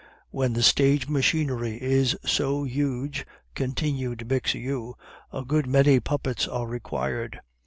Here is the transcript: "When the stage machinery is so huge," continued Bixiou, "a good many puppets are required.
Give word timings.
"When 0.31 0.53
the 0.53 0.63
stage 0.63 1.07
machinery 1.07 1.79
is 1.79 2.17
so 2.25 2.63
huge," 2.63 3.23
continued 3.53 4.27
Bixiou, 4.27 4.95
"a 5.31 5.45
good 5.45 5.67
many 5.67 5.99
puppets 5.99 6.47
are 6.47 6.65
required. 6.65 7.39